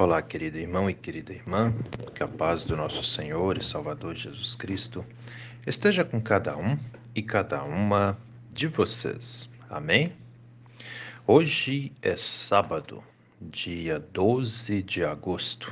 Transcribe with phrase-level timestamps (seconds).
[0.00, 1.74] Olá, querido irmão e querida irmã,
[2.14, 5.04] que a paz do nosso Senhor e Salvador Jesus Cristo
[5.66, 6.78] esteja com cada um
[7.14, 8.16] e cada uma
[8.50, 9.46] de vocês.
[9.68, 10.10] Amém?
[11.26, 13.04] Hoje é sábado,
[13.42, 15.70] dia 12 de agosto,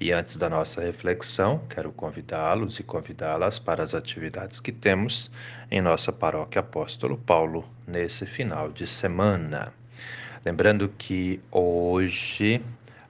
[0.00, 5.30] e antes da nossa reflexão, quero convidá-los e convidá-las para as atividades que temos
[5.70, 9.72] em nossa paróquia Apóstolo Paulo nesse final de semana.
[10.44, 12.60] Lembrando que hoje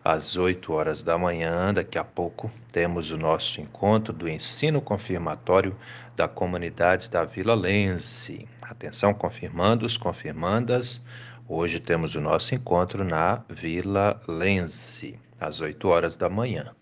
[0.05, 1.73] às 8 horas da manhã.
[1.73, 5.77] Daqui a pouco temos o nosso encontro do ensino confirmatório
[6.17, 8.49] da comunidade da Vila Lense.
[8.63, 11.01] Atenção, confirmandos, confirmandas.
[11.49, 16.75] Hoje temos o nosso encontro na Vila Lense, às 8 horas da manhã.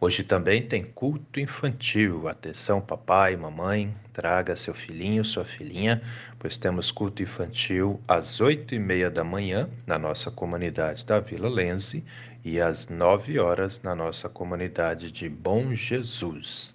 [0.00, 2.28] Hoje também tem culto infantil.
[2.28, 6.00] Atenção, papai, mamãe, traga seu filhinho, sua filhinha,
[6.38, 11.48] pois temos culto infantil às oito e meia da manhã na nossa comunidade da Vila
[11.48, 12.04] Lense
[12.44, 16.72] e às nove horas na nossa comunidade de Bom Jesus.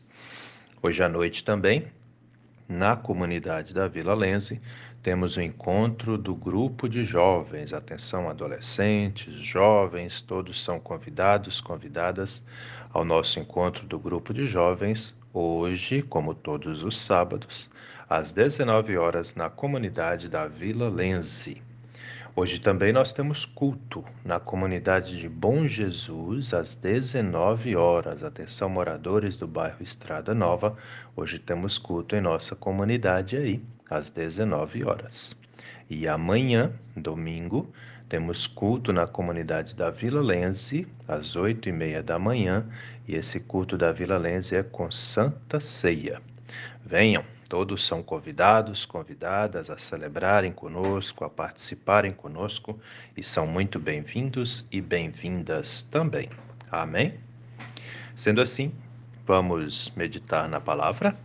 [0.82, 1.88] Hoje à noite também,
[2.68, 4.60] na comunidade da Vila Lense,
[5.02, 7.74] temos o encontro do grupo de jovens.
[7.74, 12.42] Atenção, adolescentes, jovens, todos são convidados, convidadas
[12.94, 17.68] ao nosso encontro do grupo de jovens, hoje, como todos os sábados,
[18.08, 21.60] às 19 horas, na comunidade da Vila Lense.
[22.36, 28.24] Hoje também nós temos culto na comunidade de Bom Jesus às 19 horas.
[28.24, 30.78] Atenção, moradores do bairro Estrada Nova,
[31.16, 35.36] hoje temos culto em nossa comunidade aí às 19 horas.
[35.90, 37.72] E amanhã, domingo,
[38.14, 42.64] temos culto na comunidade da Vila Lense, às 8 e meia da manhã,
[43.08, 46.22] e esse culto da Vila Lense é com Santa Ceia.
[46.86, 52.80] Venham, todos são convidados, convidadas a celebrarem conosco, a participarem conosco,
[53.18, 56.30] e são muito bem-vindos e bem-vindas também.
[56.70, 57.16] Amém?
[58.16, 58.72] Sendo assim,
[59.26, 61.18] vamos meditar na palavra.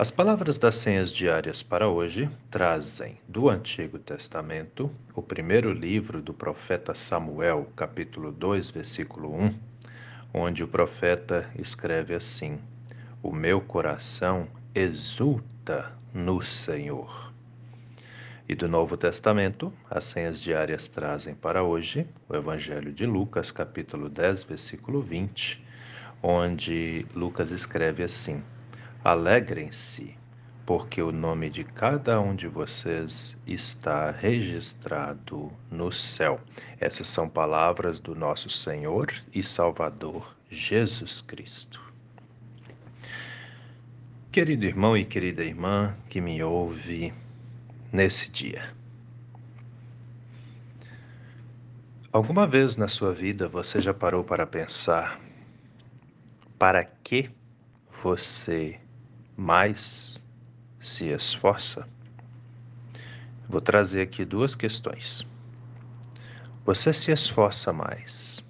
[0.00, 6.32] As palavras das senhas diárias para hoje trazem do Antigo Testamento o primeiro livro do
[6.32, 9.54] profeta Samuel, capítulo 2, versículo 1,
[10.32, 12.58] onde o profeta escreve assim:
[13.22, 17.30] O meu coração exulta no Senhor.
[18.48, 24.08] E do Novo Testamento, as senhas diárias trazem para hoje o Evangelho de Lucas, capítulo
[24.08, 25.62] 10, versículo 20,
[26.22, 28.42] onde Lucas escreve assim:
[29.02, 30.14] Alegrem-se,
[30.66, 36.38] porque o nome de cada um de vocês está registrado no céu.
[36.78, 41.80] Essas são palavras do nosso Senhor e Salvador Jesus Cristo.
[44.30, 47.14] Querido irmão e querida irmã que me ouve
[47.90, 48.62] nesse dia.
[52.12, 55.18] Alguma vez na sua vida você já parou para pensar
[56.58, 57.30] para que
[58.02, 58.78] você
[59.40, 60.22] mais
[60.78, 61.88] se esforça?
[63.48, 65.26] Vou trazer aqui duas questões.
[66.62, 68.44] Você se esforça mais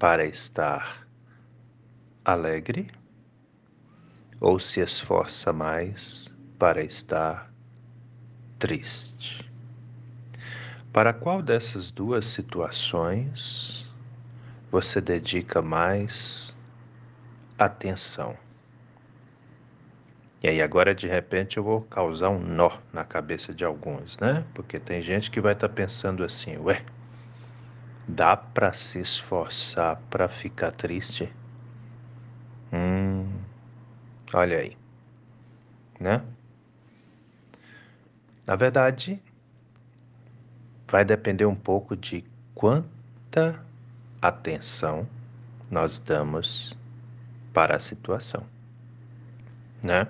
[0.00, 1.06] para estar
[2.24, 2.90] alegre
[4.40, 7.48] ou se esforça mais para estar
[8.58, 9.48] triste?
[10.92, 13.88] Para qual dessas duas situações
[14.72, 16.52] você dedica mais
[17.56, 18.36] atenção?
[20.42, 24.44] E aí agora de repente eu vou causar um nó na cabeça de alguns, né?
[24.54, 26.82] Porque tem gente que vai estar tá pensando assim, ué,
[28.08, 31.32] dá para se esforçar para ficar triste?
[32.72, 33.30] Hum,
[34.34, 34.76] olha aí,
[36.00, 36.20] né?
[38.44, 39.22] Na verdade,
[40.88, 43.64] vai depender um pouco de quanta
[44.20, 45.06] atenção
[45.70, 46.74] nós damos
[47.52, 48.44] para a situação,
[49.80, 50.08] né?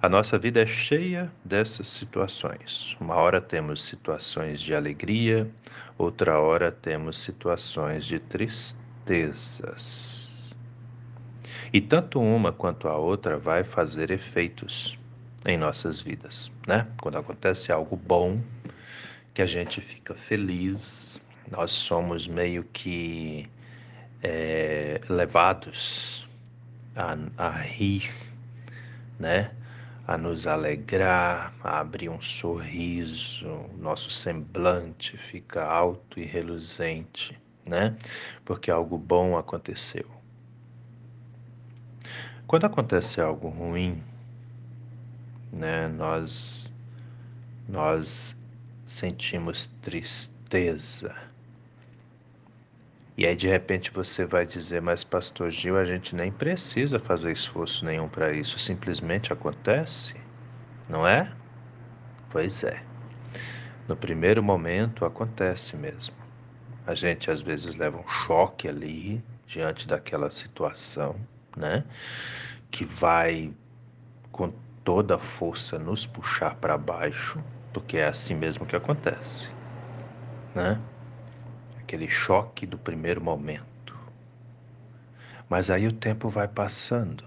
[0.00, 2.96] A nossa vida é cheia dessas situações.
[3.00, 5.50] Uma hora temos situações de alegria,
[5.96, 8.88] outra hora temos situações de tristezas.
[11.72, 14.98] E tanto uma quanto a outra vai fazer efeitos
[15.46, 16.86] em nossas vidas, né?
[17.00, 18.40] Quando acontece algo bom,
[19.34, 23.48] que a gente fica feliz, nós somos meio que
[24.22, 26.28] é, levados
[26.96, 28.27] a, a rir
[29.18, 29.50] né?
[30.06, 33.46] A nos alegrar, a abrir um sorriso,
[33.78, 37.96] nosso semblante fica alto e reluzente, né?
[38.44, 40.06] Porque algo bom aconteceu.
[42.46, 44.02] Quando acontece algo ruim,
[45.52, 46.72] né, nós
[47.68, 48.34] nós
[48.86, 51.14] sentimos tristeza.
[53.18, 57.32] E aí de repente você vai dizer, mas pastor Gil, a gente nem precisa fazer
[57.32, 60.14] esforço nenhum para isso, simplesmente acontece,
[60.88, 61.28] não é?
[62.30, 62.80] Pois é.
[63.88, 66.14] No primeiro momento acontece mesmo.
[66.86, 71.16] A gente às vezes leva um choque ali diante daquela situação,
[71.56, 71.82] né?
[72.70, 73.52] Que vai
[74.30, 74.52] com
[74.84, 77.42] toda a força nos puxar para baixo,
[77.72, 79.48] porque é assim mesmo que acontece,
[80.54, 80.80] né?
[81.88, 83.98] Aquele choque do primeiro momento.
[85.48, 87.24] Mas aí o tempo vai passando.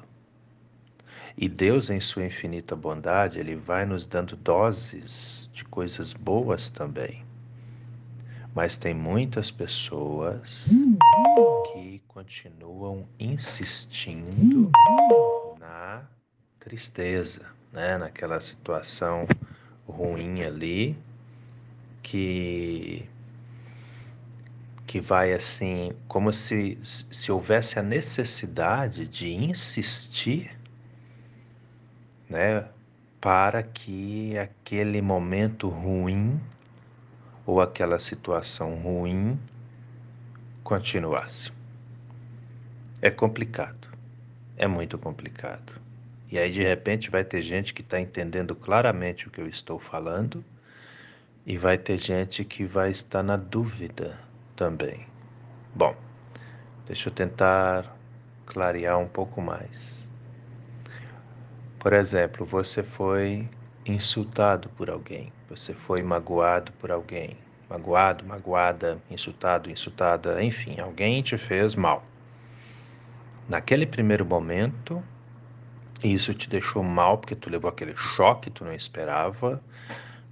[1.36, 7.26] E Deus, em sua infinita bondade, Ele vai nos dando doses de coisas boas também.
[8.54, 10.68] Mas tem muitas pessoas
[11.74, 14.70] que continuam insistindo
[15.60, 16.04] na
[16.60, 17.42] tristeza,
[17.74, 17.98] né?
[17.98, 19.26] naquela situação
[19.88, 20.96] ruim ali
[22.04, 23.10] que
[24.86, 30.58] que vai assim, como se, se houvesse a necessidade de insistir,
[32.30, 32.66] né,
[33.20, 36.40] para que aquele momento ruim
[37.46, 39.40] ou aquela situação ruim
[40.64, 41.52] continuasse.
[43.02, 43.88] É complicado,
[44.58, 45.74] é muito complicado.
[46.32, 49.78] E aí, de repente, vai ter gente que está entendendo claramente o que eu estou
[49.78, 50.44] falando,
[51.46, 54.18] e vai ter gente que vai estar na dúvida
[54.56, 55.06] também.
[55.74, 55.96] Bom,
[56.86, 57.96] deixa eu tentar
[58.46, 60.08] clarear um pouco mais.
[61.80, 63.50] Por exemplo, você foi
[63.86, 67.38] insultado por alguém, você foi magoado por alguém,
[67.70, 72.04] magoado, magoada, insultado, insultada, enfim, alguém te fez mal.
[73.50, 75.02] Naquele primeiro momento,
[76.04, 79.62] isso te deixou mal porque tu levou aquele choque, tu não esperava,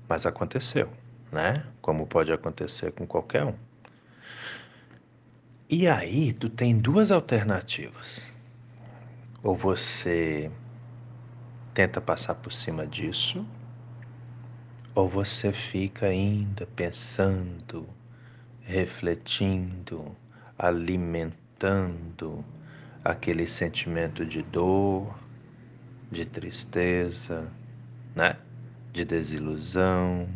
[0.07, 0.89] mas aconteceu,
[1.31, 1.65] né?
[1.81, 3.68] Como pode acontecer com qualquer um.
[5.69, 8.31] E aí tu tem duas alternativas.
[9.43, 10.51] Ou você
[11.73, 13.45] tenta passar por cima disso,
[14.95, 17.87] ou você fica ainda pensando,
[18.61, 20.15] refletindo,
[20.57, 22.43] alimentando
[23.03, 25.17] aquele sentimento de dor,
[26.11, 27.47] de tristeza,
[28.15, 28.35] né?
[28.91, 30.27] De desilusão,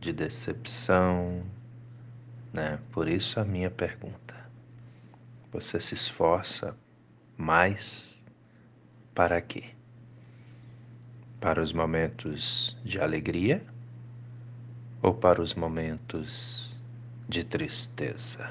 [0.00, 1.42] de decepção,
[2.52, 2.78] né?
[2.92, 4.28] Por isso a minha pergunta
[5.50, 6.76] você se esforça
[7.36, 8.20] mais
[9.14, 9.64] para quê?
[11.40, 13.62] Para os momentos de alegria
[15.02, 16.76] ou para os momentos
[17.28, 18.50] de tristeza?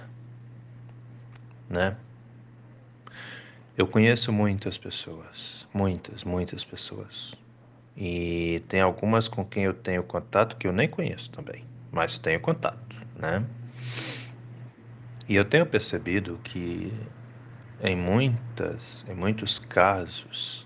[1.69, 1.95] Né?
[3.77, 7.33] Eu conheço muitas pessoas, muitas, muitas pessoas.
[7.95, 12.39] E tem algumas com quem eu tenho contato que eu nem conheço também, mas tenho
[12.39, 13.45] contato, né?
[15.27, 16.93] E eu tenho percebido que
[17.81, 20.65] em muitas, em muitos casos,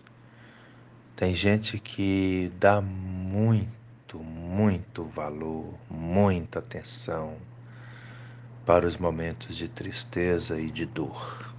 [1.16, 7.38] tem gente que dá muito, muito valor, muita atenção
[8.66, 11.54] para os momentos de tristeza e de dor.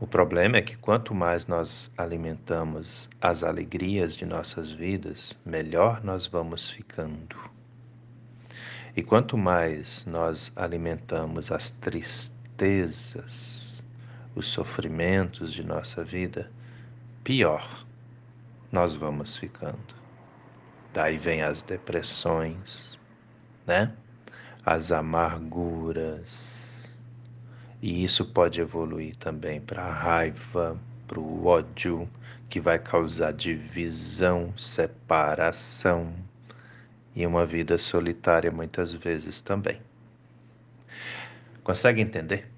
[0.00, 6.26] O problema é que quanto mais nós alimentamos as alegrias de nossas vidas, melhor nós
[6.26, 7.57] vamos ficando.
[8.98, 13.80] E quanto mais nós alimentamos as tristezas,
[14.34, 16.50] os sofrimentos de nossa vida,
[17.22, 17.86] pior
[18.72, 19.94] nós vamos ficando.
[20.92, 22.98] Daí vem as depressões,
[23.64, 23.94] né?
[24.66, 26.90] As amarguras.
[27.80, 30.76] E isso pode evoluir também para a raiva,
[31.06, 32.08] para o ódio,
[32.50, 36.12] que vai causar divisão, separação
[37.14, 39.80] e uma vida solitária muitas vezes também.
[41.62, 42.50] Consegue entender?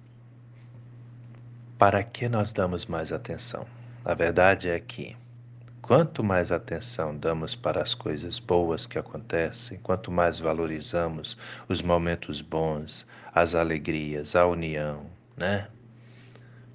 [1.78, 3.66] Para que nós damos mais atenção?
[4.04, 5.16] A verdade é que
[5.83, 11.37] quanto mais atenção damos para as coisas boas que acontecem, quanto mais valorizamos
[11.69, 13.04] os momentos bons,
[13.35, 15.66] as alegrias, a união, né?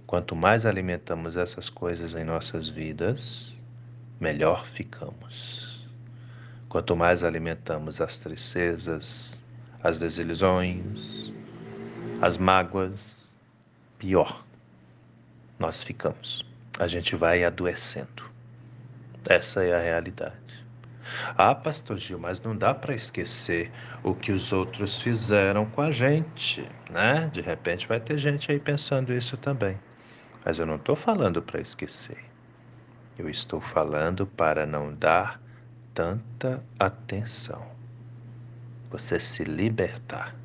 [0.06, 3.56] Quanto mais alimentamos essas coisas em nossas vidas,
[4.20, 5.65] melhor ficamos.
[6.76, 9.42] Quanto mais alimentamos as tristezas,
[9.82, 11.32] as desilusões,
[12.22, 13.00] as mágoas,
[13.98, 14.44] pior
[15.58, 16.46] nós ficamos.
[16.78, 18.30] A gente vai adoecendo.
[19.26, 20.66] Essa é a realidade.
[21.38, 23.72] Ah, pastor Gil, mas não dá para esquecer
[24.04, 27.30] o que os outros fizeram com a gente, né?
[27.32, 29.80] De repente vai ter gente aí pensando isso também.
[30.44, 32.18] Mas eu não estou falando para esquecer.
[33.18, 35.45] Eu estou falando para não dar
[35.96, 37.66] tanta atenção.
[38.92, 40.36] Você se libertar,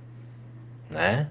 [0.88, 1.28] né?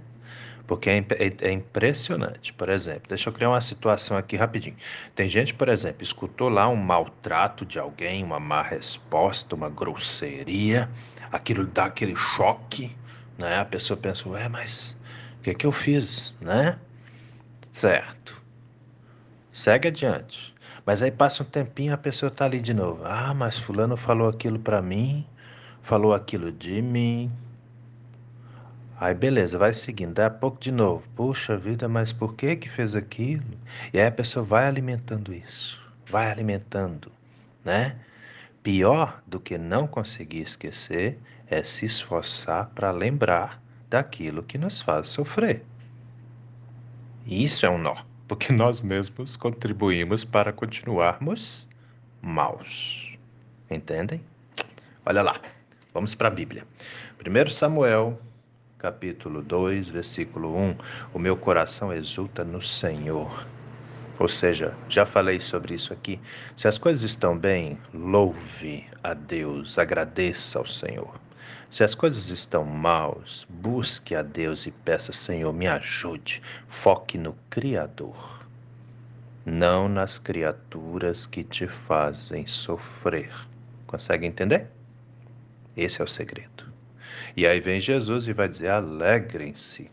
[0.68, 2.54] Porque é, é, é, impressionante.
[2.54, 4.76] Por exemplo, deixa eu criar uma situação aqui rapidinho.
[5.16, 10.88] Tem gente, por exemplo, escutou lá um maltrato de alguém, uma má resposta, uma grosseria,
[11.32, 12.96] aquilo dá aquele choque,
[13.38, 13.60] né?
[13.60, 14.96] A pessoa pensa, ué, mas
[15.40, 16.78] o que, que eu fiz, né?
[17.72, 18.40] Certo.
[19.52, 20.54] Segue adiante.
[20.86, 23.02] Mas aí passa um tempinho a pessoa tá ali de novo.
[23.06, 25.26] Ah, mas fulano falou aquilo para mim,
[25.82, 27.32] falou aquilo de mim.
[29.00, 30.14] Aí beleza, vai seguindo.
[30.14, 31.04] Daí a pouco de novo.
[31.16, 33.44] Puxa vida, mas por que que fez aquilo?
[33.94, 35.80] E aí a pessoa vai alimentando isso.
[36.06, 37.12] Vai alimentando,
[37.64, 37.96] né?
[38.62, 41.18] Pior do que não conseguir esquecer
[41.48, 45.64] é se esforçar para lembrar daquilo que nos faz sofrer.
[47.26, 47.96] Isso é um nó,
[48.30, 51.68] porque nós mesmos contribuímos para continuarmos
[52.22, 53.18] maus.
[53.70, 54.22] Entendem?
[55.04, 55.42] Olha lá,
[55.92, 56.64] vamos para a Bíblia.
[57.20, 58.22] 1 Samuel,
[58.78, 60.76] capítulo 2, versículo 1.
[61.12, 63.48] O meu coração exulta no Senhor.
[64.20, 66.20] Ou seja, já falei sobre isso aqui.
[66.56, 71.20] Se as coisas estão bem, louve a Deus, agradeça ao Senhor.
[71.72, 76.42] Se as coisas estão maus, busque a Deus e peça, Senhor, me ajude.
[76.68, 78.44] Foque no Criador,
[79.46, 83.32] não nas criaturas que te fazem sofrer.
[83.86, 84.68] Consegue entender?
[85.78, 86.66] Esse é o segredo.
[87.38, 89.92] E aí vem Jesus e vai dizer: alegrem-se,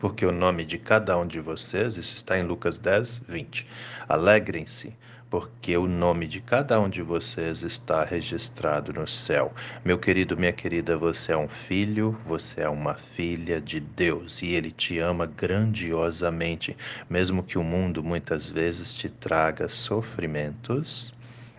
[0.00, 3.66] porque o nome de cada um de vocês, isso está em Lucas 10, 20.
[4.08, 4.96] Alegrem-se,
[5.30, 9.52] porque o nome de cada um de vocês está registrado no céu.
[9.84, 14.48] Meu querido, minha querida, você é um filho, você é uma filha de Deus e
[14.48, 16.76] Ele te ama grandiosamente,
[17.10, 21.14] mesmo que o mundo muitas vezes te traga sofrimentos.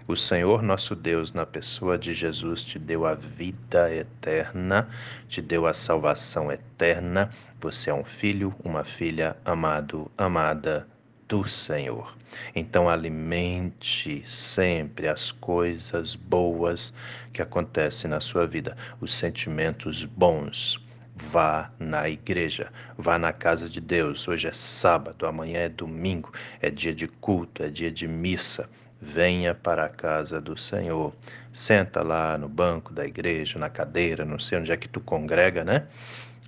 [0.08, 4.90] O Senhor nosso Deus, na pessoa de Jesus, te deu a vida eterna,
[5.28, 7.30] te deu a salvação eterna.
[7.62, 10.88] Você é um filho, uma filha amado, amada
[11.30, 12.18] do Senhor.
[12.56, 16.92] Então alimente sempre as coisas boas
[17.32, 20.84] que acontecem na sua vida, os sentimentos bons.
[21.32, 24.28] Vá na igreja, vá na casa de Deus.
[24.28, 28.68] Hoje é sábado, amanhã é domingo, é dia de culto, é dia de missa.
[29.00, 31.14] Venha para a casa do Senhor.
[31.54, 35.64] Senta lá no banco da igreja, na cadeira, não sei onde é que tu congrega,
[35.64, 35.88] né?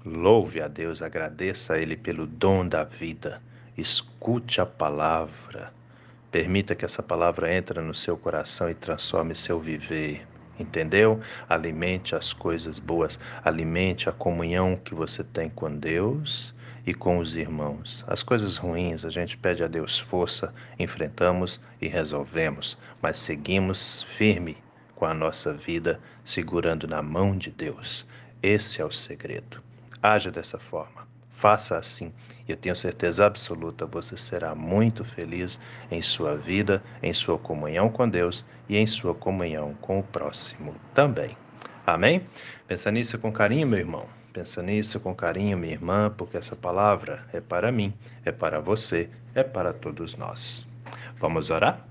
[0.04, 3.42] Louve a Deus, agradeça a Ele pelo dom da vida
[3.82, 5.74] Escute a palavra.
[6.30, 10.28] Permita que essa palavra entre no seu coração e transforme seu viver.
[10.60, 11.20] Entendeu?
[11.50, 16.54] Alimente as coisas boas, alimente a comunhão que você tem com Deus
[16.86, 18.06] e com os irmãos.
[18.08, 24.58] As coisas ruins, a gente pede a Deus força, enfrentamos e resolvemos, mas seguimos firme
[24.96, 28.06] com a nossa vida, segurando na mão de Deus.
[28.44, 29.60] Esse é o segredo.
[30.04, 31.11] Haja dessa forma.
[31.42, 32.14] Faça assim
[32.52, 38.08] eu tenho certeza absoluta você será muito feliz em sua vida, em sua comunhão com
[38.08, 41.38] Deus e em sua comunhão com o próximo também.
[41.86, 42.28] Amém?
[42.68, 44.06] Pensa nisso com carinho, meu irmão.
[44.34, 47.94] Pensa nisso com carinho, minha irmã, porque essa palavra é para mim,
[48.24, 50.66] é para você, é para todos nós.
[51.20, 51.91] Vamos orar?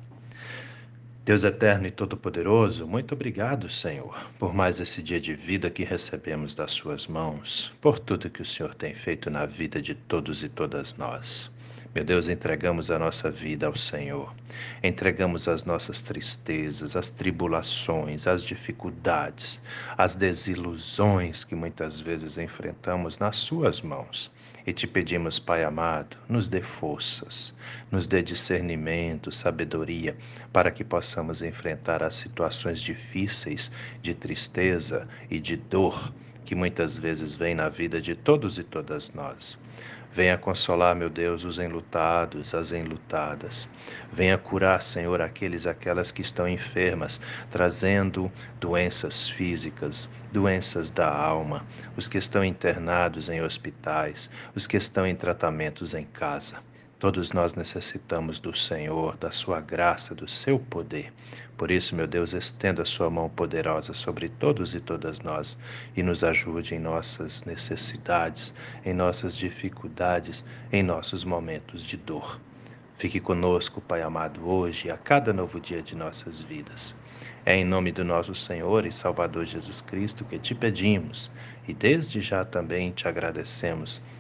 [1.30, 6.56] Deus eterno e todo-poderoso, muito obrigado, Senhor, por mais esse dia de vida que recebemos
[6.56, 10.49] das Suas mãos, por tudo que o Senhor tem feito na vida de todos e
[10.49, 11.49] todas nós.
[11.94, 14.34] Meu Deus, entregamos a nossa vida ao Senhor,
[14.82, 19.62] entregamos as nossas tristezas, as tribulações, as dificuldades,
[19.96, 24.32] as desilusões que muitas vezes enfrentamos nas Suas mãos.
[24.71, 27.53] E te pedimos, Pai amado, nos dê forças,
[27.91, 30.17] nos dê discernimento, sabedoria,
[30.53, 33.69] para que possamos enfrentar as situações difíceis
[34.00, 36.12] de tristeza e de dor
[36.45, 39.59] que muitas vezes vêm na vida de todos e todas nós.
[40.12, 43.69] Venha consolar, meu Deus, os enlutados, as enlutadas.
[44.12, 51.64] Venha curar, Senhor, aqueles aquelas que estão enfermas, trazendo doenças físicas, doenças da alma,
[51.97, 56.57] os que estão internados em hospitais, os que estão em tratamentos em casa.
[57.00, 61.11] Todos nós necessitamos do Senhor, da Sua graça, do Seu poder.
[61.57, 65.57] Por isso, meu Deus, estenda a Sua mão poderosa sobre todos e todas nós
[65.97, 68.52] e nos ajude em nossas necessidades,
[68.85, 72.38] em nossas dificuldades, em nossos momentos de dor.
[72.99, 76.95] Fique conosco, Pai amado, hoje e a cada novo dia de nossas vidas.
[77.47, 81.33] É em nome do nosso Senhor e Salvador Jesus Cristo que te pedimos
[81.66, 84.02] e desde já também te agradecemos,